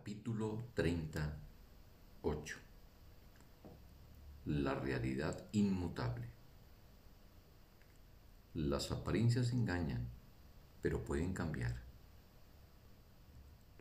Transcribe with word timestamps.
Capítulo 0.00 0.64
38 0.72 2.56
La 4.46 4.74
realidad 4.74 5.46
inmutable 5.52 6.26
Las 8.54 8.92
apariencias 8.92 9.52
engañan, 9.52 10.08
pero 10.80 11.04
pueden 11.04 11.34
cambiar. 11.34 11.82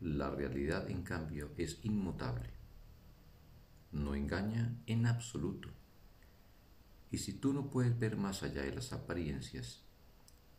La 0.01 0.29
realidad, 0.29 0.89
en 0.89 1.03
cambio, 1.03 1.51
es 1.55 1.79
inmutable. 1.83 2.49
No 3.93 4.13
engaña 4.13 4.75
en 4.87 5.05
absoluto. 5.05 5.69
Y 7.11 7.19
si 7.19 7.31
tú 7.31 7.53
no 7.53 7.69
puedes 7.69 7.97
ver 7.97 8.17
más 8.17 8.43
allá 8.43 8.63
de 8.63 8.75
las 8.75 8.91
apariencias, 8.91 9.83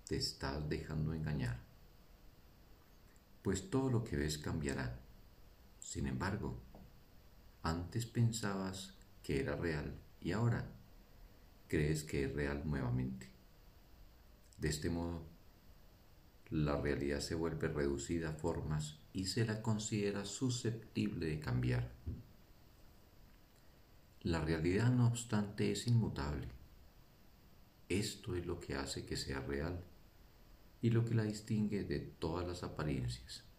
te 0.09 0.17
estás 0.17 0.67
dejando 0.71 1.13
engañar. 1.13 1.61
Pues 3.43 3.69
todo 3.69 3.91
lo 3.91 4.03
que 4.05 4.17
ves 4.17 4.39
cambiará 4.39 5.10
sin 5.81 6.07
embargo, 6.07 6.61
antes 7.63 8.07
pensabas 8.07 8.95
que 9.23 9.41
era 9.41 9.57
real 9.57 9.99
y 10.21 10.33
ahora 10.33 10.71
crees 11.69 12.05
que 12.05 12.25
es 12.25 12.33
real 12.33 12.63
nuevamente. 12.65 13.29
De 14.59 14.69
este 14.69 14.91
modo, 14.91 15.27
la 16.51 16.81
realidad 16.81 17.21
se 17.21 17.35
vuelve 17.35 17.69
reducida 17.69 18.31
a 18.31 18.35
formas 18.35 18.99
y 19.13 19.27
se 19.27 19.45
la 19.45 19.63
considera 19.63 20.25
susceptible 20.25 21.27
de 21.27 21.41
cambiar. 21.41 21.91
La 24.23 24.41
realidad, 24.41 24.91
no 24.91 25.07
obstante, 25.07 25.73
es 25.73 25.87
inmutable. 25.87 26.49
Esto 27.89 28.37
es 28.37 28.47
lo 28.47 28.61
que 28.61 28.75
hace 28.75 29.05
que 29.07 29.17
sea 29.17 29.41
real 29.41 29.83
y 30.83 30.91
lo 30.91 31.05
que 31.05 31.15
la 31.15 31.25
distingue 31.25 31.85
de 31.85 31.99
todas 31.99 32.47
las 32.47 32.63
apariencias 32.63 33.50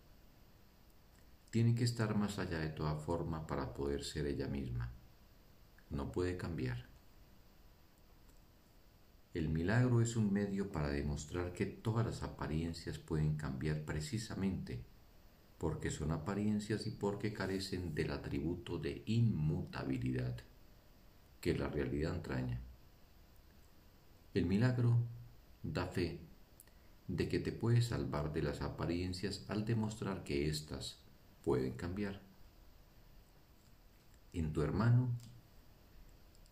tiene 1.52 1.76
que 1.76 1.84
estar 1.84 2.16
más 2.16 2.40
allá 2.40 2.60
de 2.60 2.70
toda 2.70 2.96
forma 2.96 3.46
para 3.46 3.74
poder 3.74 4.04
ser 4.04 4.26
ella 4.26 4.48
misma. 4.48 4.92
No 5.90 6.12
puede 6.12 6.38
cambiar. 6.38 6.88
El 9.34 9.50
milagro 9.50 10.02
es 10.02 10.16
un 10.16 10.32
medio 10.32 10.72
para 10.72 10.90
demostrar 10.90 11.54
que 11.54 11.66
todas 11.66 12.06
las 12.06 12.24
apariencias 12.24 12.98
pueden 12.98 13.36
cambiar 13.36 13.84
precisamente 13.84 14.82
porque 15.58 15.92
son 15.92 16.12
apariencias 16.12 16.88
y 16.88 16.92
porque 16.92 17.34
carecen 17.34 17.94
del 17.94 18.12
atributo 18.12 18.80
de 18.80 19.04
inmutabilidad 19.06 20.36
que 21.40 21.54
la 21.54 21.68
realidad 21.68 22.16
entraña. 22.16 22.62
El 24.34 24.46
milagro 24.46 24.98
da 25.62 25.86
fe 25.86 26.20
de 27.08 27.28
que 27.28 27.40
te 27.40 27.52
puedes 27.52 27.88
salvar 27.88 28.32
de 28.32 28.42
las 28.42 28.62
apariencias 28.62 29.46
al 29.50 29.66
demostrar 29.66 30.24
que 30.24 30.50
éstas 30.50 31.01
pueden 31.44 31.74
cambiar. 31.74 32.22
En 34.34 34.54
tu 34.54 34.62
hermano 34.62 35.10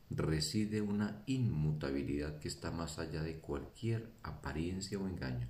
reside 0.09 0.81
una 0.81 1.23
inmutabilidad 1.27 2.39
que 2.39 2.47
está 2.47 2.71
más 2.71 2.99
allá 2.99 3.21
de 3.21 3.39
cualquier 3.39 4.11
apariencia 4.23 4.97
o 4.97 5.07
engaño. 5.07 5.47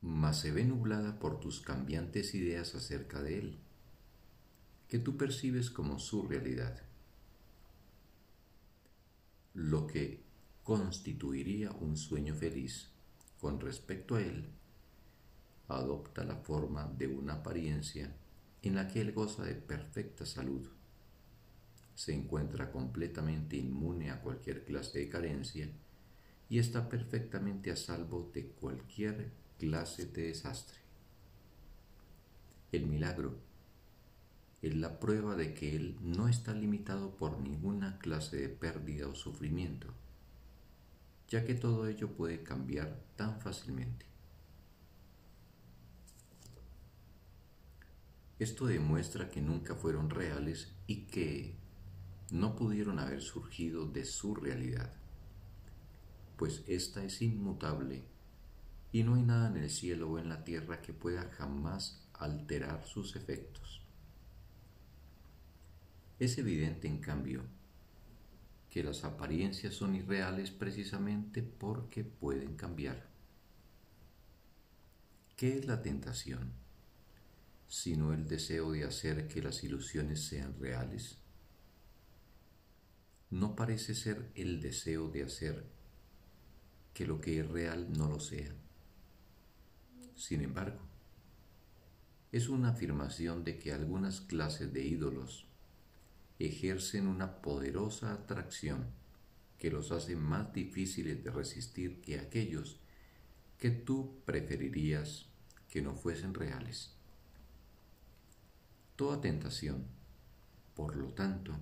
Mas 0.00 0.40
se 0.40 0.52
ve 0.52 0.64
nublada 0.64 1.18
por 1.18 1.40
tus 1.40 1.60
cambiantes 1.60 2.34
ideas 2.34 2.74
acerca 2.74 3.22
de 3.22 3.38
él, 3.38 3.58
que 4.88 4.98
tú 4.98 5.16
percibes 5.16 5.70
como 5.70 5.98
su 5.98 6.22
realidad. 6.22 6.80
Lo 9.54 9.86
que 9.86 10.22
constituiría 10.62 11.70
un 11.72 11.96
sueño 11.96 12.34
feliz 12.34 12.90
con 13.40 13.60
respecto 13.60 14.16
a 14.16 14.22
él 14.22 14.48
adopta 15.68 16.24
la 16.24 16.36
forma 16.36 16.86
de 16.96 17.08
una 17.08 17.34
apariencia 17.34 18.12
en 18.62 18.74
la 18.74 18.88
que 18.88 19.00
él 19.00 19.12
goza 19.12 19.44
de 19.44 19.54
perfecta 19.54 20.24
salud. 20.26 20.68
Se 21.94 22.12
encuentra 22.12 22.70
completamente 22.70 23.56
inmune 23.56 24.10
a 24.10 24.20
cualquier 24.20 24.64
clase 24.64 24.98
de 24.98 25.08
carencia 25.08 25.68
y 26.48 26.58
está 26.58 26.88
perfectamente 26.88 27.70
a 27.70 27.76
salvo 27.76 28.30
de 28.32 28.46
cualquier 28.46 29.30
clase 29.58 30.06
de 30.06 30.28
desastre. 30.28 30.78
El 32.72 32.86
milagro 32.86 33.34
es 34.62 34.74
la 34.74 34.98
prueba 34.98 35.36
de 35.36 35.54
que 35.54 35.76
él 35.76 35.96
no 36.00 36.28
está 36.28 36.52
limitado 36.52 37.14
por 37.16 37.38
ninguna 37.38 37.98
clase 37.98 38.36
de 38.36 38.48
pérdida 38.48 39.08
o 39.08 39.14
sufrimiento, 39.14 39.88
ya 41.28 41.44
que 41.44 41.54
todo 41.54 41.86
ello 41.86 42.12
puede 42.12 42.42
cambiar 42.42 43.00
tan 43.16 43.40
fácilmente. 43.40 44.06
Esto 48.38 48.66
demuestra 48.66 49.30
que 49.30 49.40
nunca 49.40 49.74
fueron 49.74 50.10
reales 50.10 50.74
y 50.86 51.06
que 51.06 51.54
no 52.30 52.54
pudieron 52.54 52.98
haber 52.98 53.22
surgido 53.22 53.86
de 53.86 54.04
su 54.04 54.34
realidad, 54.34 54.92
pues 56.36 56.62
ésta 56.66 57.02
es 57.02 57.22
inmutable 57.22 58.04
y 58.92 59.04
no 59.04 59.14
hay 59.14 59.22
nada 59.22 59.48
en 59.48 59.56
el 59.56 59.70
cielo 59.70 60.10
o 60.10 60.18
en 60.18 60.28
la 60.28 60.44
tierra 60.44 60.82
que 60.82 60.92
pueda 60.92 61.30
jamás 61.30 62.06
alterar 62.12 62.84
sus 62.86 63.16
efectos. 63.16 63.82
Es 66.18 66.36
evidente, 66.38 66.88
en 66.88 66.98
cambio, 66.98 67.42
que 68.70 68.82
las 68.82 69.04
apariencias 69.04 69.74
son 69.74 69.94
irreales 69.94 70.50
precisamente 70.50 71.42
porque 71.42 72.04
pueden 72.04 72.56
cambiar. 72.56 73.06
¿Qué 75.36 75.58
es 75.58 75.66
la 75.66 75.82
tentación? 75.82 76.65
Sino 77.68 78.12
el 78.12 78.28
deseo 78.28 78.72
de 78.72 78.84
hacer 78.84 79.28
que 79.28 79.42
las 79.42 79.64
ilusiones 79.64 80.24
sean 80.24 80.58
reales? 80.58 81.18
No 83.30 83.56
parece 83.56 83.94
ser 83.94 84.30
el 84.34 84.60
deseo 84.60 85.08
de 85.08 85.24
hacer 85.24 85.64
que 86.94 87.06
lo 87.06 87.20
que 87.20 87.40
es 87.40 87.48
real 87.48 87.92
no 87.92 88.08
lo 88.08 88.20
sea. 88.20 88.54
Sin 90.14 90.42
embargo, 90.42 90.80
es 92.32 92.48
una 92.48 92.70
afirmación 92.70 93.44
de 93.44 93.58
que 93.58 93.72
algunas 93.72 94.20
clases 94.20 94.72
de 94.72 94.84
ídolos 94.84 95.46
ejercen 96.38 97.06
una 97.06 97.40
poderosa 97.42 98.12
atracción 98.12 98.86
que 99.58 99.70
los 99.70 99.90
hace 99.92 100.16
más 100.16 100.52
difíciles 100.52 101.22
de 101.24 101.30
resistir 101.30 102.00
que 102.00 102.18
aquellos 102.18 102.80
que 103.58 103.70
tú 103.70 104.20
preferirías 104.24 105.26
que 105.68 105.82
no 105.82 105.94
fuesen 105.94 106.34
reales. 106.34 106.95
Toda 108.96 109.20
tentación, 109.20 109.84
por 110.74 110.96
lo 110.96 111.12
tanto, 111.12 111.52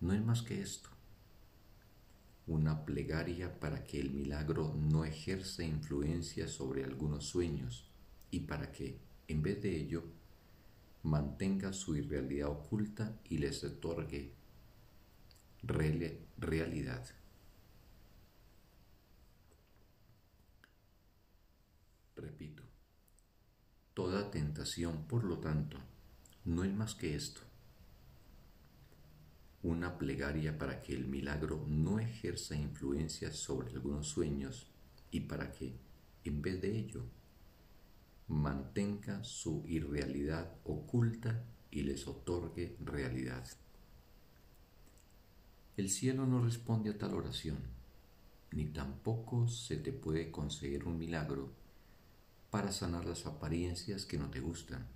no 0.00 0.12
es 0.12 0.20
más 0.20 0.42
que 0.42 0.60
esto, 0.60 0.90
una 2.48 2.84
plegaria 2.84 3.60
para 3.60 3.84
que 3.84 4.00
el 4.00 4.10
milagro 4.10 4.74
no 4.74 5.04
ejerza 5.04 5.62
influencia 5.62 6.48
sobre 6.48 6.82
algunos 6.82 7.24
sueños 7.26 7.88
y 8.32 8.40
para 8.40 8.72
que, 8.72 8.98
en 9.28 9.42
vez 9.42 9.62
de 9.62 9.76
ello, 9.76 10.02
mantenga 11.04 11.72
su 11.72 11.94
irrealidad 11.94 12.48
oculta 12.48 13.16
y 13.28 13.38
les 13.38 13.62
otorgue 13.62 14.32
realidad. 15.62 17.06
Repito, 22.16 22.64
toda 23.94 24.32
tentación, 24.32 25.06
por 25.06 25.22
lo 25.22 25.38
tanto, 25.38 25.78
no 26.46 26.62
es 26.62 26.72
más 26.72 26.94
que 26.94 27.16
esto. 27.16 27.40
Una 29.64 29.98
plegaria 29.98 30.56
para 30.56 30.80
que 30.80 30.94
el 30.94 31.06
milagro 31.06 31.64
no 31.66 31.98
ejerza 31.98 32.54
influencia 32.54 33.32
sobre 33.32 33.72
algunos 33.72 34.06
sueños 34.06 34.70
y 35.10 35.20
para 35.20 35.50
que, 35.50 35.76
en 36.24 36.42
vez 36.42 36.62
de 36.62 36.78
ello, 36.78 37.02
mantenga 38.28 39.24
su 39.24 39.64
irrealidad 39.66 40.54
oculta 40.64 41.44
y 41.72 41.82
les 41.82 42.06
otorgue 42.06 42.76
realidad. 42.80 43.44
El 45.76 45.90
cielo 45.90 46.26
no 46.26 46.44
responde 46.44 46.90
a 46.90 46.98
tal 46.98 47.14
oración, 47.14 47.58
ni 48.52 48.66
tampoco 48.66 49.48
se 49.48 49.76
te 49.76 49.92
puede 49.92 50.30
conseguir 50.30 50.84
un 50.84 50.96
milagro 50.96 51.52
para 52.50 52.70
sanar 52.70 53.04
las 53.04 53.26
apariencias 53.26 54.06
que 54.06 54.16
no 54.16 54.30
te 54.30 54.38
gustan 54.38 54.95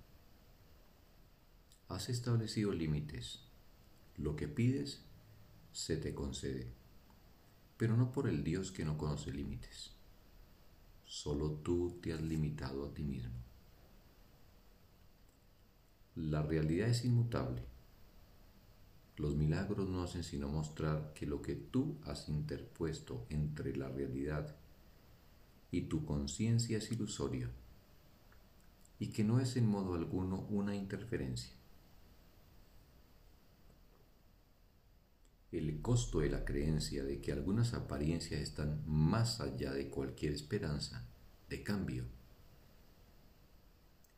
has 1.93 2.09
establecido 2.09 2.71
límites. 2.71 3.39
Lo 4.17 4.35
que 4.35 4.47
pides 4.47 5.01
se 5.71 5.97
te 5.97 6.13
concede, 6.13 6.71
pero 7.77 7.97
no 7.97 8.11
por 8.11 8.27
el 8.27 8.43
Dios 8.43 8.71
que 8.71 8.85
no 8.85 8.97
conoce 8.97 9.31
límites. 9.31 9.91
Solo 11.05 11.51
tú 11.51 11.99
te 12.01 12.13
has 12.13 12.21
limitado 12.21 12.85
a 12.85 12.93
ti 12.93 13.03
mismo. 13.03 13.35
La 16.15 16.41
realidad 16.41 16.89
es 16.89 17.03
inmutable. 17.05 17.63
Los 19.17 19.35
milagros 19.35 19.89
no 19.89 20.03
hacen 20.03 20.23
sino 20.23 20.47
mostrar 20.47 21.13
que 21.13 21.25
lo 21.25 21.41
que 21.41 21.55
tú 21.55 21.97
has 22.05 22.29
interpuesto 22.29 23.25
entre 23.29 23.75
la 23.75 23.89
realidad 23.89 24.55
y 25.69 25.81
tu 25.81 26.05
conciencia 26.05 26.77
es 26.77 26.91
ilusorio, 26.91 27.49
y 28.99 29.07
que 29.07 29.23
no 29.23 29.39
es 29.39 29.55
en 29.55 29.67
modo 29.67 29.95
alguno 29.95 30.45
una 30.49 30.75
interferencia. 30.75 31.60
El 35.51 35.81
costo 35.81 36.19
de 36.19 36.29
la 36.29 36.45
creencia 36.45 37.03
de 37.03 37.19
que 37.19 37.33
algunas 37.33 37.73
apariencias 37.73 38.41
están 38.41 38.83
más 38.87 39.41
allá 39.41 39.73
de 39.73 39.89
cualquier 39.89 40.31
esperanza 40.31 41.05
de 41.49 41.61
cambio 41.61 42.05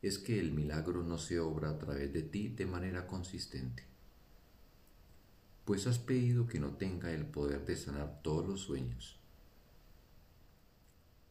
es 0.03 0.19
que 0.19 0.39
el 0.39 0.51
milagro 0.51 1.01
no 1.01 1.18
se 1.18 1.39
obra 1.39 1.69
a 1.69 1.80
través 1.80 2.12
de 2.12 2.24
ti 2.24 2.50
de 2.50 2.65
manera 2.65 3.07
consistente, 3.07 3.83
pues 5.63 5.88
has 5.88 5.97
pedido 5.97 6.45
que 6.45 6.59
no 6.59 6.75
tenga 6.75 7.12
el 7.12 7.25
poder 7.25 7.65
de 7.65 7.77
sanar 7.77 8.21
todos 8.21 8.45
los 8.45 8.59
sueños. 8.59 9.18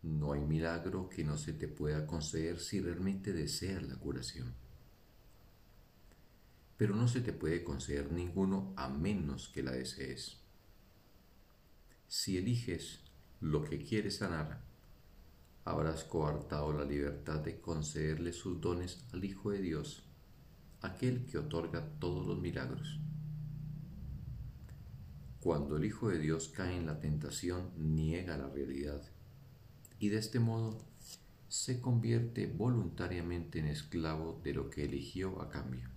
No 0.03 0.33
hay 0.33 0.41
milagro 0.41 1.11
que 1.11 1.23
no 1.23 1.37
se 1.37 1.53
te 1.53 1.69
pueda 1.69 2.07
conceder 2.07 2.59
si 2.59 2.81
realmente 2.81 3.33
deseas 3.33 3.83
la 3.83 3.97
curación. 3.97 4.62
Pero 6.83 6.97
no 6.97 7.07
se 7.07 7.21
te 7.21 7.33
puede 7.33 7.63
conceder 7.63 8.11
ninguno 8.11 8.73
a 8.75 8.89
menos 8.89 9.49
que 9.49 9.63
la 9.63 9.71
desees. 9.71 10.39
Si 12.09 12.37
eliges 12.37 13.05
lo 13.41 13.63
que 13.63 13.85
quieres 13.85 14.17
sanar, 14.17 14.65
habrás 15.65 16.03
coartado 16.03 16.73
la 16.73 16.85
libertad 16.85 17.39
de 17.39 17.61
concederle 17.61 18.33
sus 18.33 18.61
dones 18.61 19.05
al 19.13 19.25
Hijo 19.25 19.53
de 19.53 19.61
Dios, 19.61 20.03
aquel 20.81 21.25
que 21.25 21.39
otorga 21.39 21.89
todos 22.01 22.27
los 22.27 22.41
milagros. 22.41 22.99
Cuando 25.39 25.77
el 25.77 25.85
Hijo 25.85 26.09
de 26.09 26.19
Dios 26.19 26.49
cae 26.49 26.77
en 26.77 26.87
la 26.87 26.99
tentación, 26.99 27.71
niega 27.77 28.37
la 28.37 28.49
realidad 28.49 29.09
y 30.01 30.09
de 30.09 30.19
este 30.19 30.41
modo 30.41 30.85
se 31.47 31.81
convierte 31.81 32.49
voluntariamente 32.49 33.61
en 33.61 33.69
esclavo 33.69 34.41
de 34.43 34.55
lo 34.55 34.69
que 34.69 34.87
eligió 34.87 35.41
a 35.41 35.49
cambio. 35.49 35.92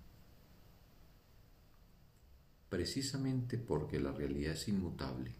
Precisamente 2.68 3.58
porque 3.58 4.00
la 4.00 4.12
realidad 4.12 4.54
es 4.54 4.68
inmutable, 4.68 5.32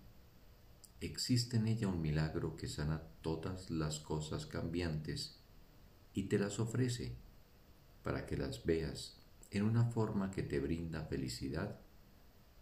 existe 1.00 1.56
en 1.56 1.66
ella 1.66 1.88
un 1.88 2.00
milagro 2.00 2.56
que 2.56 2.68
sana 2.68 3.02
todas 3.20 3.70
las 3.70 3.98
cosas 4.00 4.46
cambiantes 4.46 5.36
y 6.14 6.24
te 6.24 6.38
las 6.38 6.58
ofrece 6.58 7.12
para 8.02 8.26
que 8.26 8.36
las 8.36 8.64
veas 8.64 9.16
en 9.50 9.64
una 9.64 9.84
forma 9.86 10.30
que 10.30 10.42
te 10.42 10.60
brinda 10.60 11.04
felicidad 11.04 11.78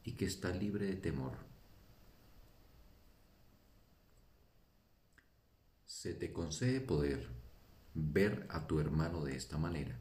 y 0.02 0.12
que 0.12 0.24
está 0.24 0.50
libre 0.50 0.86
de 0.86 0.96
temor. 0.96 1.36
Se 5.86 6.14
te 6.14 6.32
concede 6.32 6.80
poder 6.80 7.28
ver 7.94 8.46
a 8.50 8.66
tu 8.66 8.80
hermano 8.80 9.24
de 9.24 9.36
esta 9.36 9.56
manera, 9.58 9.96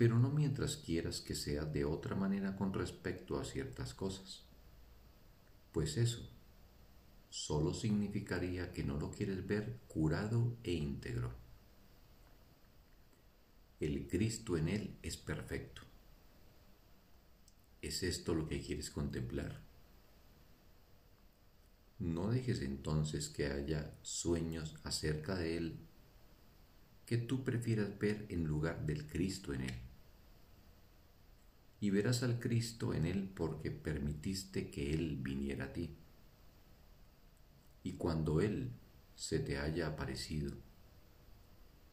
pero 0.00 0.18
no 0.18 0.30
mientras 0.30 0.78
quieras 0.78 1.20
que 1.20 1.34
sea 1.34 1.66
de 1.66 1.84
otra 1.84 2.16
manera 2.16 2.56
con 2.56 2.72
respecto 2.72 3.38
a 3.38 3.44
ciertas 3.44 3.92
cosas, 3.92 4.46
pues 5.72 5.98
eso 5.98 6.26
solo 7.28 7.74
significaría 7.74 8.72
que 8.72 8.82
no 8.82 8.96
lo 8.96 9.10
quieres 9.10 9.46
ver 9.46 9.76
curado 9.88 10.56
e 10.64 10.72
íntegro. 10.72 11.34
El 13.78 14.08
Cristo 14.08 14.56
en 14.56 14.70
él 14.70 14.96
es 15.02 15.18
perfecto. 15.18 15.82
¿Es 17.82 18.02
esto 18.02 18.32
lo 18.32 18.48
que 18.48 18.58
quieres 18.62 18.88
contemplar? 18.88 19.60
No 21.98 22.30
dejes 22.30 22.62
entonces 22.62 23.28
que 23.28 23.48
haya 23.48 23.94
sueños 24.00 24.76
acerca 24.82 25.34
de 25.34 25.58
Él 25.58 25.78
que 27.04 27.18
tú 27.18 27.44
prefieras 27.44 27.98
ver 27.98 28.24
en 28.30 28.44
lugar 28.44 28.86
del 28.86 29.06
Cristo 29.06 29.52
en 29.52 29.62
Él. 29.64 29.89
Y 31.80 31.90
verás 31.90 32.22
al 32.22 32.38
Cristo 32.38 32.92
en 32.92 33.06
Él 33.06 33.30
porque 33.34 33.70
permitiste 33.70 34.70
que 34.70 34.92
Él 34.92 35.18
viniera 35.22 35.66
a 35.66 35.72
ti 35.72 35.96
y 37.82 37.92
cuando 37.94 38.40
Él 38.40 38.70
se 39.14 39.38
te 39.38 39.58
haya 39.58 39.88
aparecido, 39.88 40.52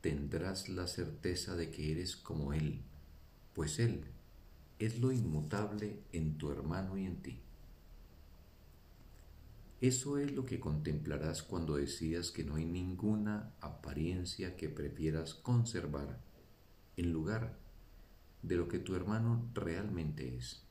tendrás 0.01 0.69
la 0.69 0.87
certeza 0.87 1.55
de 1.55 1.71
que 1.71 1.91
eres 1.91 2.15
como 2.15 2.53
Él, 2.53 2.81
pues 3.53 3.79
Él 3.79 4.03
es 4.79 4.99
lo 4.99 5.11
inmutable 5.11 5.99
en 6.11 6.37
tu 6.37 6.51
hermano 6.51 6.97
y 6.97 7.05
en 7.05 7.21
ti. 7.21 7.39
Eso 9.79 10.17
es 10.17 10.31
lo 10.31 10.45
que 10.45 10.59
contemplarás 10.59 11.43
cuando 11.43 11.75
decidas 11.75 12.31
que 12.31 12.43
no 12.43 12.55
hay 12.55 12.65
ninguna 12.65 13.53
apariencia 13.61 14.55
que 14.55 14.69
prefieras 14.69 15.35
conservar 15.35 16.19
en 16.95 17.13
lugar 17.13 17.43
de 17.43 17.66
lo 18.43 18.67
que 18.67 18.79
tu 18.79 18.95
hermano 18.95 19.49
realmente 19.53 20.35
es. 20.37 20.61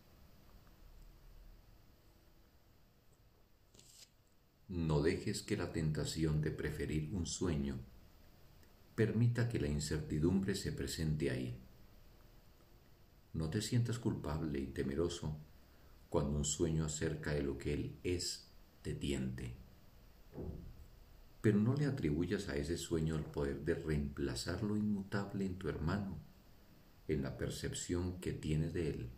No 4.68 5.00
dejes 5.00 5.42
que 5.42 5.56
la 5.56 5.72
tentación 5.72 6.40
de 6.40 6.50
preferir 6.50 7.14
un 7.14 7.26
sueño 7.26 7.78
permita 8.96 9.48
que 9.48 9.60
la 9.60 9.68
incertidumbre 9.68 10.54
se 10.54 10.72
presente 10.72 11.30
ahí. 11.30 11.56
No 13.32 13.50
te 13.50 13.62
sientas 13.62 13.98
culpable 13.98 14.58
y 14.58 14.66
temeroso 14.66 15.36
cuando 16.08 16.38
un 16.38 16.44
sueño 16.44 16.84
acerca 16.84 17.32
de 17.32 17.42
lo 17.42 17.58
que 17.58 17.74
Él 17.74 17.96
es 18.02 18.48
te 18.82 18.94
tiente. 18.94 19.54
Pero 21.42 21.58
no 21.58 21.74
le 21.74 21.86
atribuyas 21.86 22.48
a 22.48 22.56
ese 22.56 22.76
sueño 22.76 23.16
el 23.16 23.24
poder 23.24 23.64
de 23.64 23.74
reemplazar 23.74 24.62
lo 24.62 24.76
inmutable 24.76 25.46
en 25.46 25.58
tu 25.58 25.68
hermano, 25.68 26.18
en 27.08 27.22
la 27.22 27.36
percepción 27.36 28.20
que 28.20 28.32
tienes 28.32 28.72
de 28.72 28.90
Él. 28.90 29.10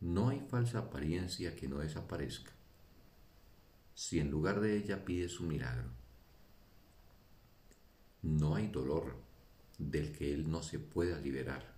No 0.00 0.28
hay 0.30 0.40
falsa 0.40 0.80
apariencia 0.80 1.54
que 1.56 1.68
no 1.68 1.78
desaparezca 1.78 2.52
si 3.94 4.18
en 4.18 4.30
lugar 4.30 4.60
de 4.60 4.76
ella 4.76 5.04
pides 5.04 5.38
un 5.40 5.48
milagro. 5.48 5.88
No 8.22 8.54
hay 8.54 8.68
dolor 8.68 9.16
del 9.78 10.12
que 10.12 10.32
Él 10.32 10.50
no 10.50 10.62
se 10.62 10.78
pueda 10.78 11.18
liberar, 11.18 11.74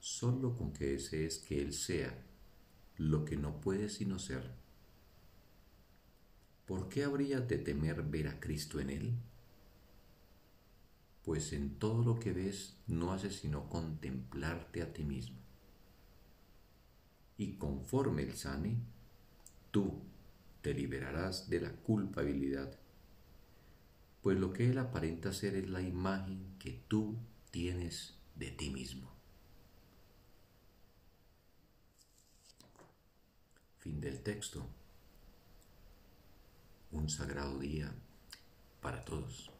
solo 0.00 0.56
con 0.56 0.72
que 0.72 0.86
desees 0.86 1.38
que 1.38 1.60
Él 1.60 1.72
sea 1.72 2.16
lo 2.96 3.24
que 3.24 3.36
no 3.36 3.60
puede 3.60 3.88
sino 3.88 4.18
ser. 4.18 4.50
¿Por 6.66 6.88
qué 6.88 7.04
habría 7.04 7.40
de 7.40 7.58
temer 7.58 8.02
ver 8.02 8.28
a 8.28 8.40
Cristo 8.40 8.80
en 8.80 8.90
Él? 8.90 9.14
Pues 11.24 11.52
en 11.52 11.78
todo 11.78 12.04
lo 12.04 12.18
que 12.18 12.32
ves 12.32 12.76
no 12.86 13.12
haces 13.12 13.36
sino 13.36 13.68
contemplarte 13.70 14.82
a 14.82 14.92
ti 14.92 15.04
mismo. 15.04 15.38
Y 17.38 17.54
conforme 17.56 18.22
Él 18.22 18.34
sane, 18.34 18.76
tú 19.70 20.02
te 20.60 20.74
liberarás 20.74 21.48
de 21.50 21.60
la 21.60 21.72
culpabilidad, 21.72 22.78
pues 24.22 24.38
lo 24.38 24.52
que 24.52 24.70
Él 24.70 24.78
aparenta 24.78 25.32
ser 25.32 25.54
es 25.56 25.68
la 25.68 25.82
imagen 25.82 26.56
que 26.58 26.82
tú 26.88 27.16
tienes 27.50 28.14
de 28.36 28.50
ti 28.50 28.70
mismo. 28.70 29.10
Fin 33.78 34.00
del 34.00 34.22
texto. 34.22 34.66
Un 36.92 37.10
sagrado 37.10 37.58
día 37.58 37.92
para 38.80 39.04
todos. 39.04 39.53